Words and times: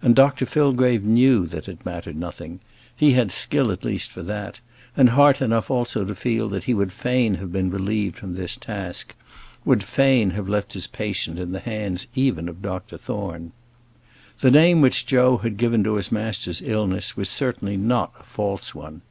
And 0.00 0.14
Dr 0.14 0.46
Fillgrave 0.46 1.02
knew 1.02 1.44
that 1.46 1.68
it 1.68 1.84
mattered 1.84 2.14
nothing: 2.16 2.60
he 2.94 3.14
had 3.14 3.32
skill 3.32 3.72
at 3.72 3.84
least 3.84 4.12
for 4.12 4.22
that 4.22 4.60
and 4.96 5.08
heart 5.08 5.42
enough 5.42 5.72
also 5.72 6.04
to 6.04 6.14
feel 6.14 6.48
that 6.50 6.62
he 6.70 6.72
would 6.72 6.92
fain 6.92 7.34
have 7.34 7.50
been 7.50 7.68
relieved 7.72 8.14
from 8.14 8.36
this 8.36 8.56
task; 8.56 9.16
would 9.64 9.82
fain 9.82 10.30
have 10.30 10.48
left 10.48 10.72
this 10.74 10.86
patient 10.86 11.40
in 11.40 11.50
the 11.50 11.58
hands 11.58 12.06
even 12.14 12.48
of 12.48 12.62
Dr 12.62 12.96
Thorne. 12.96 13.50
The 14.38 14.52
name 14.52 14.82
which 14.82 15.04
Joe 15.04 15.38
had 15.38 15.56
given 15.56 15.82
to 15.82 15.94
his 15.96 16.12
master's 16.12 16.62
illness 16.62 17.16
was 17.16 17.28
certainly 17.28 17.76
not 17.76 18.12
a 18.20 18.22
false 18.22 18.72
one. 18.72 19.02